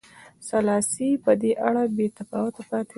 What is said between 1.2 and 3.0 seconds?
په دې اړه بې تفاوته پاتې و.